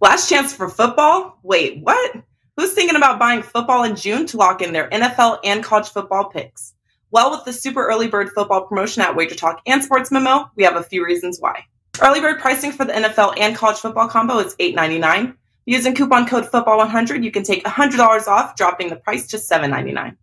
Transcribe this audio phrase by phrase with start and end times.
[0.00, 1.38] Last chance for football?
[1.42, 2.16] Wait, what?
[2.56, 6.28] Who's thinking about buying football in June to lock in their NFL and college football
[6.28, 6.74] picks?
[7.10, 10.64] Well, with the super early bird football promotion at Wager Talk and Sports Memo, we
[10.64, 11.64] have a few reasons why.
[12.00, 15.34] Early bird pricing for the NFL and college football combo is $8.99.
[15.66, 20.16] Using coupon code football100, you can take $100 off, dropping the price to $7.99.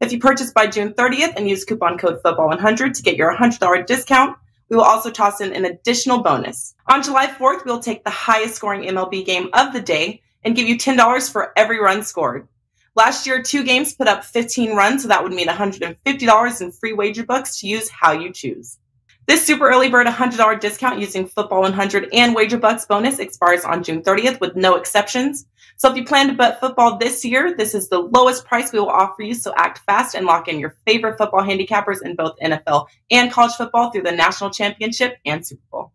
[0.00, 3.86] If you purchase by June 30th and use coupon code football100 to get your $100
[3.86, 4.36] discount,
[4.68, 6.74] we will also toss in an additional bonus.
[6.88, 10.68] On July 4th, we'll take the highest scoring MLB game of the day and give
[10.68, 12.48] you $10 for every run scored.
[12.94, 16.92] Last year, two games put up 15 runs, so that would mean $150 in free
[16.94, 18.78] wager books to use how you choose.
[19.26, 23.82] This super early bird $100 discount using Football 100 and Wager Bucks bonus expires on
[23.82, 25.46] June 30th with no exceptions.
[25.78, 28.78] So if you plan to bet football this year, this is the lowest price we
[28.78, 29.34] will offer you.
[29.34, 33.54] So act fast and lock in your favorite football handicappers in both NFL and college
[33.54, 35.92] football through the national championship and Super Bowl.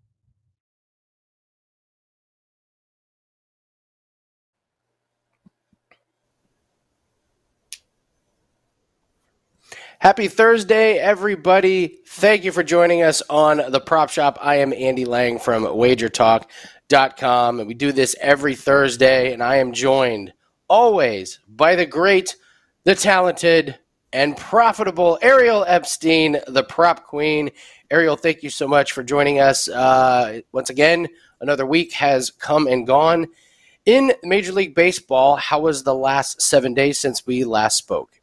[10.01, 11.99] Happy Thursday, everybody.
[12.07, 14.39] Thank you for joining us on the Prop Shop.
[14.41, 19.73] I am Andy Lang from wagertalk.com, and we do this every Thursday, and I am
[19.73, 20.33] joined
[20.67, 22.35] always by the great,
[22.83, 23.77] the talented,
[24.11, 27.51] and profitable Ariel Epstein, the prop queen.
[27.91, 29.69] Ariel, thank you so much for joining us.
[29.69, 31.09] Uh, once again,
[31.41, 33.27] another week has come and gone.
[33.85, 38.20] In Major League Baseball, how was the last seven days since we last spoke?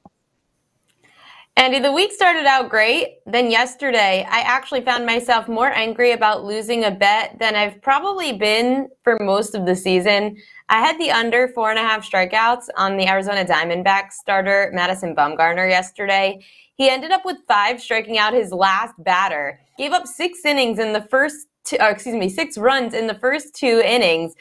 [1.59, 3.17] Andy, the week started out great.
[3.27, 8.33] Then yesterday, I actually found myself more angry about losing a bet than I've probably
[8.33, 10.37] been for most of the season.
[10.69, 15.17] I had the under four and a half strikeouts on the Arizona Diamondbacks starter, Madison
[15.17, 16.39] Bumgarner, yesterday.
[16.77, 19.59] He ended up with five, striking out his last batter.
[19.77, 23.57] Gave up six innings in the first, two, excuse me, six runs in the first
[23.57, 24.33] two innings.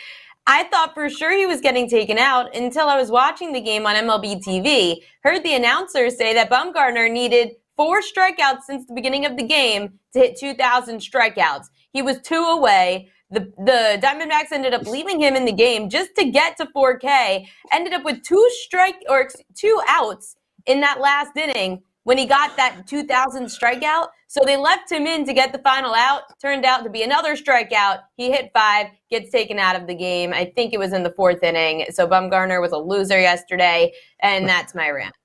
[0.50, 3.85] I thought for sure he was getting taken out until I was watching the game
[3.85, 4.96] on MLB TV.
[5.22, 10.00] Heard the announcer say that Bumgarner needed four strikeouts since the beginning of the game
[10.13, 11.66] to hit 2,000 strikeouts.
[11.91, 13.09] He was two away.
[13.30, 17.46] The, the Diamondbacks ended up leaving him in the game just to get to 4K.
[17.74, 22.56] Ended up with two strike or two outs in that last inning when he got
[22.56, 24.07] that 2000 strikeout.
[24.28, 26.22] So they left him in to get the final out.
[26.41, 28.03] Turned out to be another strikeout.
[28.16, 30.31] He hit five, gets taken out of the game.
[30.31, 31.85] I think it was in the fourth inning.
[31.91, 33.91] So Bumgarner was a loser yesterday,
[34.22, 35.16] and that's my rant.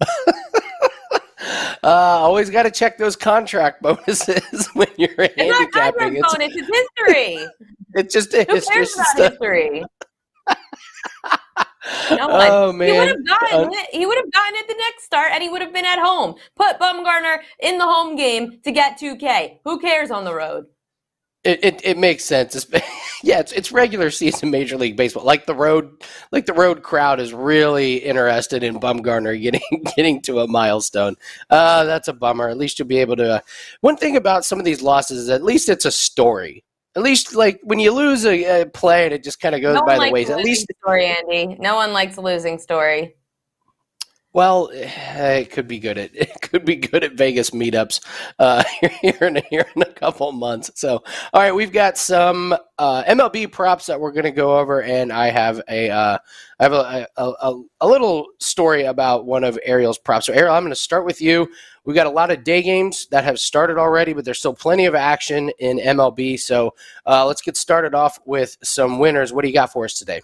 [1.84, 6.20] Uh, always got to check those contract bonuses when you're it's handicapping.
[6.20, 7.48] Not bonus, it's history.
[7.94, 8.74] it's just a Who history.
[8.74, 9.82] Cares about history?
[12.10, 12.48] No one.
[12.50, 13.88] Oh man, he would have gotten uh, it.
[13.92, 16.36] He would have gotten it the next start, and he would have been at home.
[16.54, 19.58] Put Bumgarner in the home game to get 2K.
[19.64, 20.66] Who cares on the road?
[21.44, 22.54] It, it, it makes sense.
[22.54, 22.66] It's,
[23.24, 25.24] yeah, it's it's regular season Major League Baseball.
[25.24, 29.62] Like the road, like the road crowd is really interested in Bumgarner getting
[29.96, 31.16] getting to a milestone.
[31.50, 32.48] Uh, that's a bummer.
[32.48, 33.34] At least you'll be able to.
[33.34, 33.40] Uh,
[33.80, 36.62] one thing about some of these losses is at least it's a story.
[36.94, 39.76] At least, like when you lose a, a play and it just kind of goes
[39.76, 40.28] no by the ways.
[40.28, 41.56] At least story, Andy.
[41.58, 43.16] No one likes a losing story.
[44.34, 48.00] Well, it could be good at it could be good at Vegas meetups
[48.38, 48.64] uh,
[49.02, 50.70] here in here in a couple months.
[50.74, 51.02] So,
[51.32, 55.12] all right, we've got some uh, MLB props that we're going to go over, and
[55.12, 56.18] I have a uh,
[56.58, 60.26] I have a, a, a, a little story about one of Ariel's props.
[60.26, 61.48] So, Ariel, I'm going to start with you.
[61.84, 64.86] We've got a lot of day games that have started already, but there's still plenty
[64.86, 66.40] of action in MLB.
[66.40, 66.74] So,
[67.04, 69.30] uh, let's get started off with some winners.
[69.32, 70.22] What do you got for us today?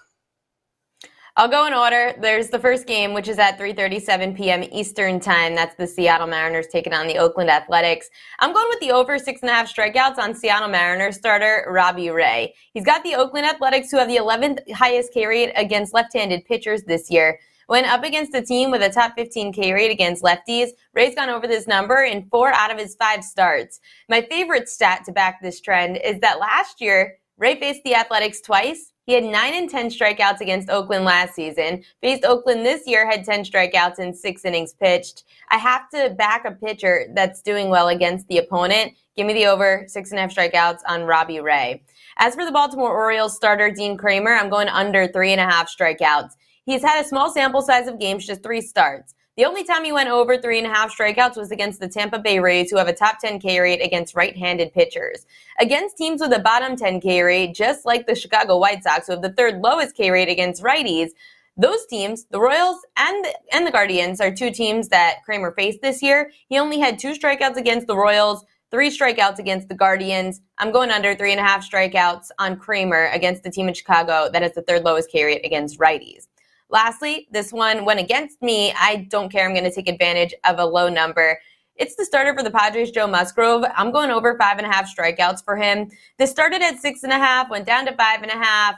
[1.38, 2.14] I'll go in order.
[2.20, 4.64] There's the first game, which is at 3:37 p.m.
[4.72, 5.54] Eastern time.
[5.54, 8.10] That's the Seattle Mariners taking on the Oakland Athletics.
[8.40, 12.10] I'm going with the over six and a half strikeouts on Seattle Mariners starter Robbie
[12.10, 12.56] Ray.
[12.74, 16.82] He's got the Oakland Athletics, who have the 11th highest K rate against left-handed pitchers
[16.82, 17.38] this year.
[17.68, 21.30] When up against a team with a top 15 K rate against lefties, Ray's gone
[21.30, 23.78] over this number in four out of his five starts.
[24.08, 28.40] My favorite stat to back this trend is that last year, Ray faced the Athletics
[28.40, 31.82] twice he had 9 and 10 strikeouts against Oakland last season.
[32.02, 35.24] Faced Oakland this year, had 10 strikeouts in six innings pitched.
[35.48, 38.92] I have to back a pitcher that's doing well against the opponent.
[39.16, 41.82] Give me the over six and a half strikeouts on Robbie Ray.
[42.18, 45.74] As for the Baltimore Orioles starter, Dean Kremer, I'm going under three and a half
[45.74, 46.32] strikeouts.
[46.66, 49.14] He's had a small sample size of games, just three starts.
[49.38, 52.18] The only time he went over three and a half strikeouts was against the Tampa
[52.18, 55.26] Bay Rays, who have a top 10 K rate against right handed pitchers.
[55.60, 59.12] Against teams with a bottom 10 K rate, just like the Chicago White Sox, who
[59.12, 61.10] have the third lowest K rate against righties,
[61.56, 65.82] those teams, the Royals and the, and the Guardians, are two teams that Kremer faced
[65.82, 66.32] this year.
[66.48, 70.40] He only had two strikeouts against the Royals, three strikeouts against the Guardians.
[70.58, 74.28] I'm going under three and a half strikeouts on Kremer against the team in Chicago
[74.32, 76.27] that has the third lowest K rate against righties.
[76.70, 78.72] Lastly, this one went against me.
[78.78, 79.46] I don't care.
[79.46, 81.38] I'm going to take advantage of a low number.
[81.76, 83.64] It's the starter for the Padres, Joe Musgrove.
[83.74, 85.88] I'm going over five and a half strikeouts for him.
[86.18, 88.74] This started at six and a half, went down to five and a half.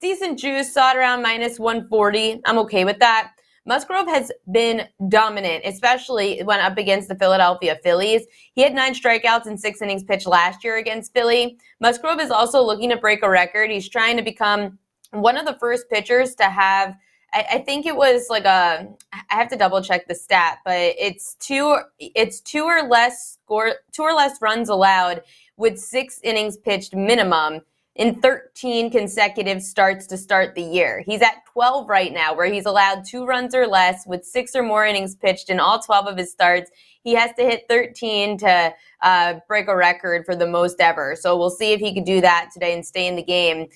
[0.00, 2.42] Decent juice, saw it around minus 140.
[2.44, 3.32] I'm okay with that.
[3.64, 8.22] Musgrove has been dominant, especially when up against the Philadelphia Phillies.
[8.54, 11.58] He had nine strikeouts in six innings pitched last year against Philly.
[11.80, 13.70] Musgrove is also looking to break a record.
[13.70, 14.78] He's trying to become
[15.12, 16.94] one of the first pitchers to have–
[17.32, 18.88] I, I think it was like a.
[19.12, 21.78] I have to double check the stat, but it's two.
[21.98, 25.22] It's two or less score, two or less runs allowed
[25.56, 27.60] with six innings pitched minimum
[27.94, 31.02] in 13 consecutive starts to start the year.
[31.04, 34.62] He's at 12 right now, where he's allowed two runs or less with six or
[34.62, 36.70] more innings pitched in all 12 of his starts.
[37.02, 41.16] He has to hit 13 to uh, break a record for the most ever.
[41.16, 43.66] So we'll see if he can do that today and stay in the game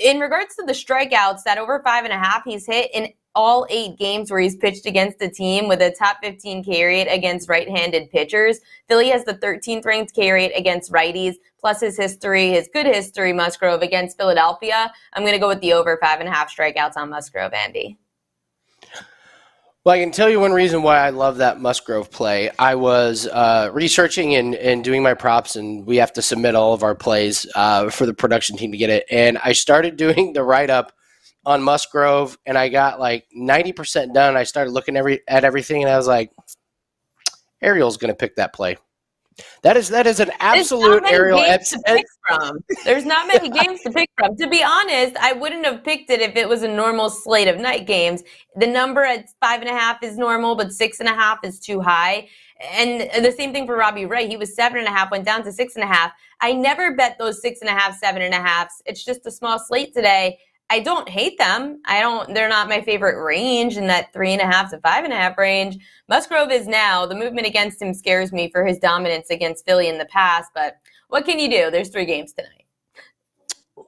[0.00, 3.66] in regards to the strikeouts, that over five and a half he's hit in all
[3.70, 7.48] eight games where he's pitched against a team with a top 15 K rate against
[7.48, 8.60] right handed pitchers.
[8.88, 13.32] Philly has the 13th ranked K rate against righties, plus his history, his good history,
[13.32, 14.92] Musgrove against Philadelphia.
[15.14, 17.98] I'm going to go with the over five and a half strikeouts on Musgrove, Andy.
[19.84, 22.52] Well, I can tell you one reason why I love that Musgrove play.
[22.56, 26.72] I was uh, researching and, and doing my props, and we have to submit all
[26.72, 29.06] of our plays uh, for the production team to get it.
[29.10, 30.92] And I started doing the write up
[31.44, 34.36] on Musgrove, and I got like 90% done.
[34.36, 36.30] I started looking every at everything, and I was like,
[37.60, 38.76] Ariel's going to pick that play.
[39.62, 41.38] That is that is an absolute Ariel.
[41.38, 42.58] Games to pick from.
[42.84, 44.36] There's not many games to pick from.
[44.36, 47.58] To be honest, I wouldn't have picked it if it was a normal slate of
[47.58, 48.22] night games.
[48.56, 51.58] The number at five and a half is normal, but six and a half is
[51.58, 52.28] too high.
[52.70, 54.28] And the same thing for Robbie Ray.
[54.28, 56.12] He was seven and a half, went down to six and a half.
[56.40, 58.82] I never bet those six and a half, seven and a.
[58.86, 60.38] It's just a small slate today.
[60.72, 61.82] I don't hate them.
[61.84, 65.04] I don't, they're not my favorite range in that three and a half to five
[65.04, 65.76] and a half range.
[66.08, 67.04] Musgrove is now.
[67.04, 70.76] The movement against him scares me for his dominance against Philly in the past, but
[71.08, 71.70] what can you do?
[71.70, 72.64] There's three games tonight.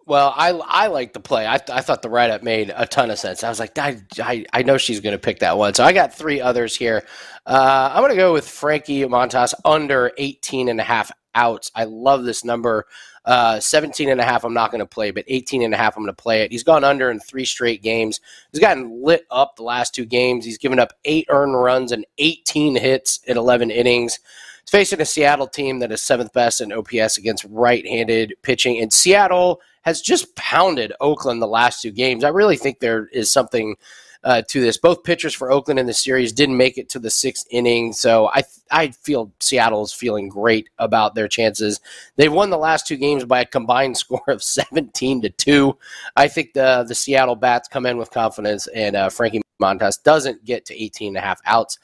[0.05, 1.47] Well, I, I like the play.
[1.47, 3.43] I, I thought the write up made a ton of sense.
[3.43, 5.73] I was like, I, I, I know she's going to pick that one.
[5.73, 7.07] So I got three others here.
[7.47, 11.71] Uh, I'm going to go with Frankie Montas under 18 and a half outs.
[11.75, 12.87] I love this number.
[13.25, 15.97] Uh, 17 and a half, I'm not going to play, but 18 and a half,
[15.97, 16.53] I'm going to play it.
[16.53, 18.21] He's gone under in three straight games.
[18.53, 20.45] He's gotten lit up the last two games.
[20.45, 24.19] He's given up eight earned runs and 18 hits in 11 innings.
[24.63, 28.79] He's facing a Seattle team that is seventh best in OPS against right handed pitching.
[28.79, 32.25] And Seattle has just pounded Oakland the last two games.
[32.25, 33.77] I really think there is something
[34.25, 34.79] uh, to this.
[34.79, 38.29] Both pitchers for Oakland in the series didn't make it to the sixth inning, so
[38.29, 41.81] I I feel Seattle's feeling great about their chances.
[42.17, 45.79] They've won the last two games by a combined score of seventeen to two.
[46.17, 50.45] I think the the Seattle bats come in with confidence, and uh, Frankie Montas doesn't
[50.45, 51.79] get to 18 and a half outs.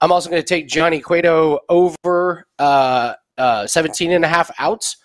[0.00, 4.98] I'm also going to take Johnny Cueto over uh, uh, 17 and a half outs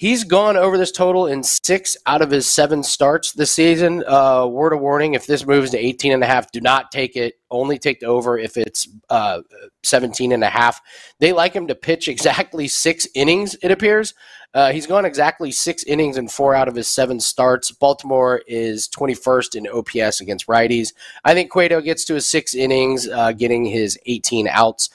[0.00, 4.02] He's gone over this total in six out of his seven starts this season.
[4.06, 7.16] Uh, word of warning: if this moves to 18 and a half, do not take
[7.16, 7.34] it.
[7.50, 9.42] Only take the over if it's uh,
[9.82, 10.80] 17 and a half.
[11.18, 13.56] They like him to pitch exactly six innings.
[13.60, 14.14] It appears
[14.52, 17.70] uh, he's gone exactly six innings in four out of his seven starts.
[17.70, 20.92] Baltimore is 21st in OPS against righties.
[21.24, 24.90] I think Cueto gets to his six innings, uh, getting his 18 outs.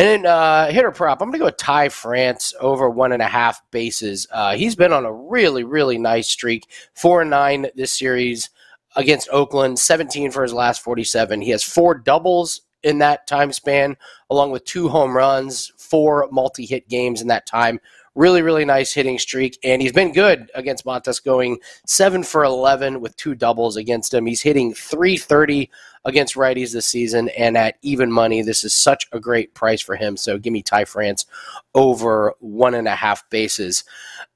[0.00, 3.20] And then uh, hitter prop, I'm going to go with Ty France over one and
[3.20, 4.26] a half bases.
[4.32, 8.48] Uh, he's been on a really, really nice streak, four and nine this series
[8.96, 11.42] against Oakland, 17 for his last 47.
[11.42, 13.98] He has four doubles in that time span,
[14.30, 17.78] along with two home runs, four multi hit games in that time.
[18.16, 19.58] Really, really nice hitting streak.
[19.62, 24.26] And he's been good against Montas, going seven for 11 with two doubles against him.
[24.26, 25.70] He's hitting 330
[26.04, 28.42] against righties this season and at even money.
[28.42, 30.16] This is such a great price for him.
[30.16, 31.26] So give me Ty France
[31.74, 33.84] over one and a half bases.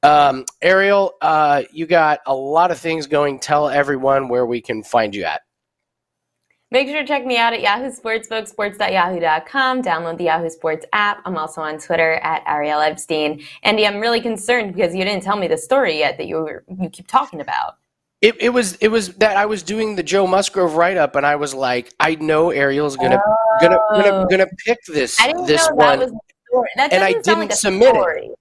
[0.03, 3.41] Um, Ariel, uh, you got a lot of things going.
[3.41, 5.43] Tell everyone where we can find you at.
[6.71, 9.83] Make sure to check me out at Yahoo Sportsbook, sports.yahoo.com.
[9.83, 11.21] Download the Yahoo Sports app.
[11.25, 13.45] I'm also on Twitter at Ariel Epstein.
[13.63, 16.65] Andy, I'm really concerned because you didn't tell me the story yet that you were,
[16.81, 17.77] you keep talking about.
[18.23, 21.27] It, it was it was that I was doing the Joe Musgrove write up and
[21.27, 23.59] I was like, I know Ariel's gonna oh.
[23.61, 24.27] gonna, gonna oh.
[24.31, 26.11] gonna pick this this one,
[26.91, 28.27] and I didn't like submit story.
[28.29, 28.39] it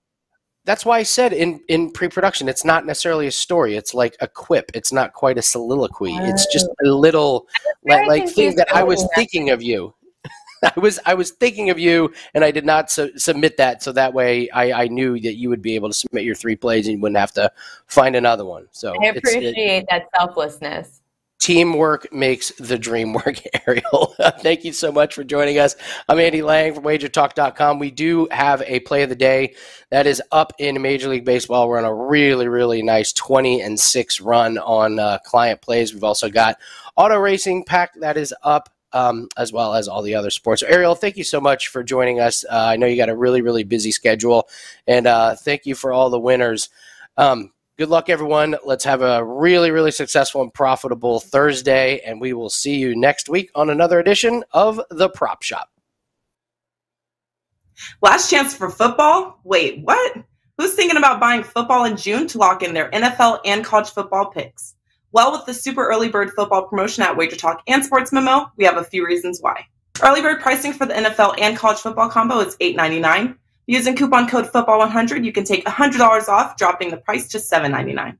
[0.66, 3.76] that's why I said in in pre-production, it's not necessarily a story.
[3.76, 4.72] It's like a quip.
[4.74, 6.14] It's not quite a soliloquy.
[6.16, 7.48] It's just a little
[7.86, 9.94] like, like thing that I was thinking of you.
[10.64, 13.92] I was I was thinking of you, and I did not su- submit that, so
[13.92, 16.88] that way I, I knew that you would be able to submit your three plays
[16.88, 17.52] and you wouldn't have to
[17.88, 18.68] find another one.
[18.72, 21.03] So I appreciate it, that selflessness
[21.44, 23.36] teamwork makes the dream work,
[23.68, 24.16] Ariel.
[24.40, 25.76] Thank you so much for joining us.
[26.08, 27.80] I'm Andy Lang from wagertalk.com.
[27.80, 29.56] We do have a play of the day
[29.90, 31.68] that is up in Major League Baseball.
[31.68, 35.94] We're on a really, really nice 20 and 6 run on uh, client plays.
[35.94, 36.58] We've also got
[36.96, 38.70] auto racing pack that is up.
[38.96, 40.62] Um, as well as all the other sports.
[40.62, 42.46] So Ariel, thank you so much for joining us.
[42.46, 44.48] Uh, I know you got a really, really busy schedule,
[44.86, 46.70] and uh, thank you for all the winners.
[47.18, 48.56] Um, Good luck, everyone.
[48.64, 53.30] Let's have a really, really successful and profitable Thursday, and we will see you next
[53.30, 55.70] week on another edition of The Prop Shop.
[58.04, 59.40] Last chance for football?
[59.44, 60.18] Wait, what?
[60.60, 64.28] Who's thinking about buying football in June to lock in their NFL and college football
[64.28, 64.76] picks?
[65.12, 68.66] Well, with the super early bird football promotion at Wager Talk and Sports Memo, we
[68.66, 69.66] have a few reasons why.
[70.04, 73.36] Early bird pricing for the NFL and college football combo is $8.99.
[73.66, 78.18] Using coupon code football100, you can take $100 off, dropping the price to $7.99.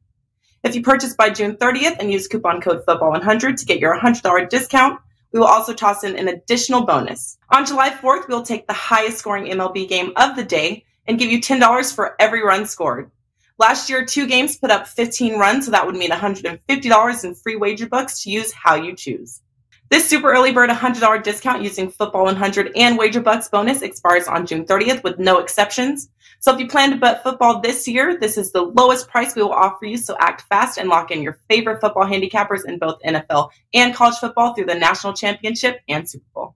[0.64, 4.50] If you purchase by June 30th and use coupon code football100 to get your $100
[4.50, 5.02] discount,
[5.34, 7.38] we will also toss in an additional bonus.
[7.50, 11.30] On July 4th, we'll take the highest scoring MLB game of the day and give
[11.30, 13.12] you $10 for every run scored.
[13.60, 17.56] Last year, two games put up 15 runs, so that would mean $150 in free
[17.58, 19.42] wager bucks to use how you choose.
[19.94, 24.44] This super early bird $100 discount using Football 100 and Wager Bucks bonus expires on
[24.44, 26.10] June 30th with no exceptions.
[26.40, 29.44] So if you plan to bet football this year, this is the lowest price we
[29.44, 29.98] will offer you.
[29.98, 34.16] So act fast and lock in your favorite football handicappers in both NFL and college
[34.16, 36.56] football through the national championship and Super Bowl.